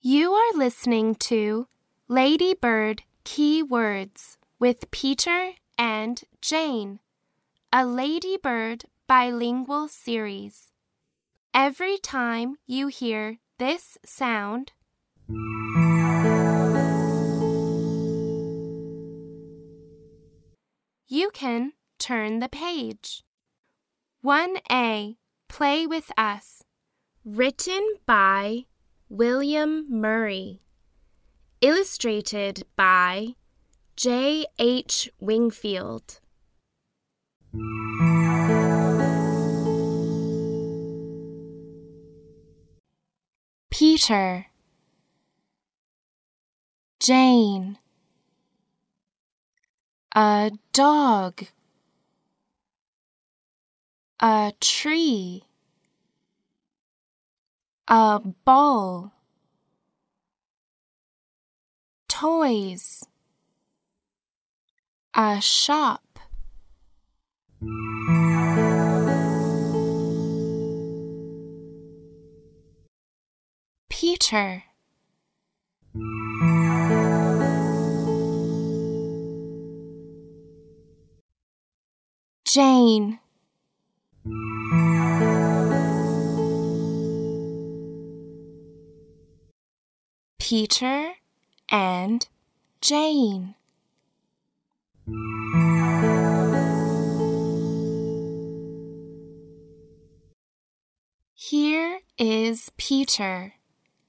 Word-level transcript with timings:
You 0.00 0.30
are 0.30 0.56
listening 0.56 1.16
to 1.26 1.66
Lady 2.06 2.54
Bird 2.54 3.02
Key 3.24 3.64
Words 3.64 4.38
with 4.60 4.92
Peter 4.92 5.54
and 5.76 6.22
Jane, 6.40 7.00
a 7.72 7.84
Lady 7.84 8.36
Bird 8.40 8.84
bilingual 9.08 9.88
series. 9.88 10.70
Every 11.52 11.98
time 11.98 12.58
you 12.64 12.86
hear 12.86 13.38
this 13.58 13.98
sound, 14.04 14.70
you 21.08 21.30
can 21.34 21.72
turn 21.98 22.38
the 22.38 22.48
page. 22.48 23.24
1A 24.24 25.16
Play 25.48 25.88
with 25.88 26.12
Us. 26.16 26.62
Written 27.24 27.96
by 28.06 28.66
William 29.10 29.86
Murray. 29.88 30.60
Illustrated 31.62 32.64
by 32.76 33.28
J. 33.96 34.44
H. 34.58 35.10
Wingfield. 35.18 36.20
Peter. 43.70 44.46
Jane. 47.00 47.78
A 50.14 50.50
dog. 50.74 51.44
A 54.20 54.52
tree. 54.60 55.47
A 57.90 58.20
ball. 58.44 59.12
Toys. 62.06 63.02
A 65.14 65.40
shop. 65.40 66.18
Peter. 73.88 74.64
Jane. 82.44 83.18
Peter 90.48 91.12
and 91.68 92.26
Jane. 92.80 93.54
Here 101.34 102.00
is 102.16 102.70
Peter 102.78 103.56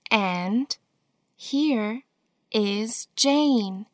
and 0.09 0.78
here 1.36 2.04
is 2.53 3.09
Jane. 3.18 3.88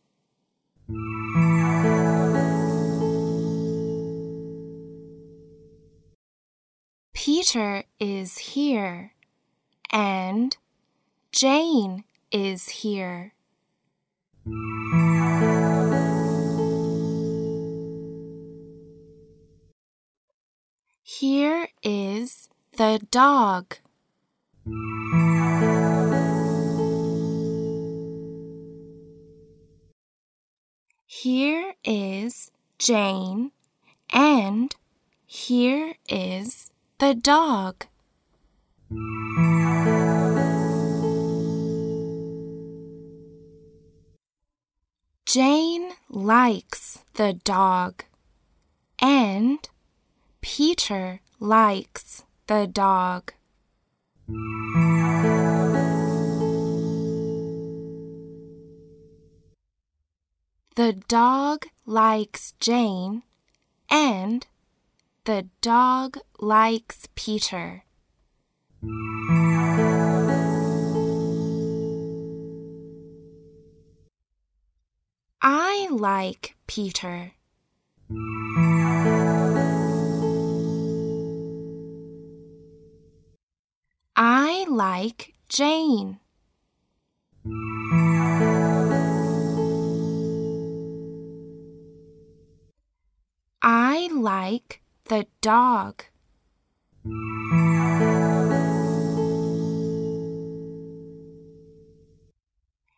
Peter 7.11 7.85
is 7.99 8.37
here 8.37 9.13
and 9.91 10.55
Jane 11.31 12.03
is 12.31 12.69
here. 12.69 13.33
Here 21.01 21.67
is 21.83 22.49
the 22.77 22.99
dog. 23.09 23.77
Here 31.05 31.73
is 31.83 32.51
Jane 32.77 33.51
and 34.11 34.75
here 35.25 35.93
is 36.07 36.71
the 36.99 37.15
dog. 37.15 37.85
Likes 46.25 47.03
the 47.13 47.33
dog 47.33 48.03
and 48.97 49.69
Peter 50.41 51.21
likes 51.39 52.23
the 52.47 52.65
dog. 52.65 53.31
The 60.75 60.93
dog 61.07 61.67
likes 61.85 62.53
Jane 62.59 63.21
and 63.87 64.47
the 65.25 65.47
dog 65.61 66.17
likes 66.39 67.07
Peter. 67.13 67.83
Like 75.95 76.55
Peter. 76.67 77.31
I 84.15 84.65
like 84.69 85.33
Jane. 85.49 86.19
I 93.61 94.09
like 94.13 94.81
the 95.05 95.25
dog. 95.41 96.03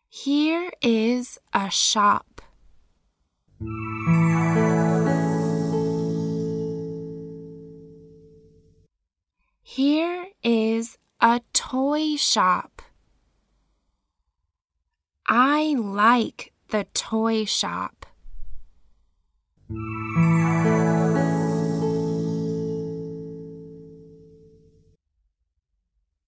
Here 0.09 0.71
is 0.81 1.37
a 1.53 1.69
shop. 1.69 2.36
Here 3.59 3.69
is 10.43 10.99
a 11.19 11.41
toy 11.53 12.17
shop. 12.17 12.83
I 15.25 15.73
like 15.75 16.53
the 16.69 16.85
toy 16.93 17.45
shop. 17.45 18.05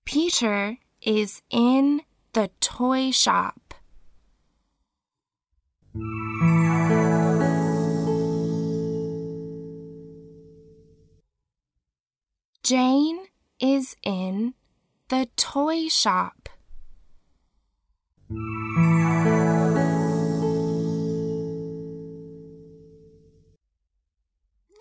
Peter 0.04 0.78
is 1.04 1.44
in 1.52 2.02
the 2.34 2.50
toy 2.60 3.12
shop. 3.12 3.69
Jane 12.70 13.26
is 13.60 13.96
in 14.04 14.54
the 15.08 15.28
toy 15.36 15.88
shop. 15.88 16.50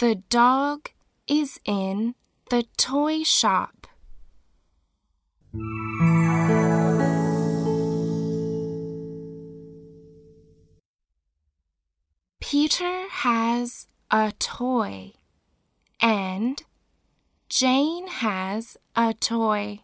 The 0.01 0.17
dog 0.29 0.91
is 1.27 1.59
in 1.65 2.15
the 2.51 2.65
toy 2.77 3.23
shop. 3.23 3.87
Peter 12.39 13.09
has 13.09 13.87
a 14.11 14.33
toy 14.39 15.13
and 16.03 16.63
Jane 17.49 18.09
has 18.09 18.77
a 18.95 19.15
toy. 19.15 19.81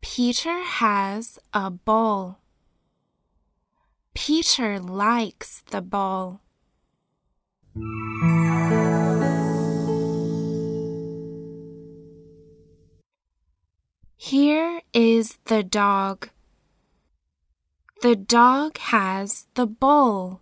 Peter 0.00 0.62
has 0.62 1.38
a 1.52 1.70
ball. 1.70 2.40
Peter 4.14 4.80
likes 4.80 5.62
the 5.70 5.82
ball. 5.82 6.40
Here 14.16 14.80
is 14.94 15.36
the 15.44 15.62
dog. 15.62 16.30
The 18.02 18.14
dog 18.14 18.76
has 18.78 19.46
the 19.54 19.66
bowl. 19.66 20.40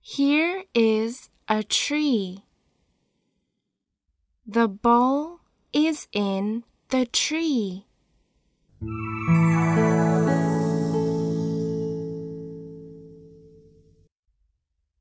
Here 0.00 0.64
is 0.74 1.28
a 1.46 1.62
tree. 1.62 2.44
The 4.46 4.66
bowl 4.66 5.40
is 5.74 6.08
in 6.12 6.64
the 6.88 7.04
tree. 7.04 7.84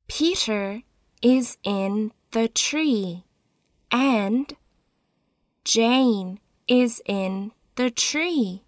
Peter 0.10 0.82
is 1.22 1.58
in 1.64 2.12
the 2.32 2.50
tree 2.50 3.24
and 3.90 4.54
Jane 5.68 6.40
is 6.70 7.02
in 7.06 7.52
the 7.76 7.92
tree. 7.92 8.64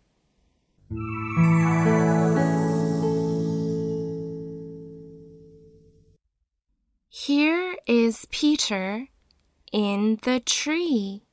Here 7.07 7.77
is 7.87 8.27
Peter 8.31 9.07
in 9.71 10.19
the 10.23 10.41
tree. 10.41 11.23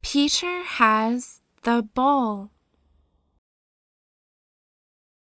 Peter 0.00 0.62
has 0.62 1.40
the 1.64 1.82
ball. 1.82 2.51